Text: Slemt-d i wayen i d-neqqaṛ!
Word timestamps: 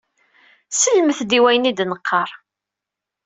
Slemt-d 0.79 1.31
i 1.37 1.39
wayen 1.43 1.69
i 1.69 1.73
d-neqqaṛ! 1.77 2.29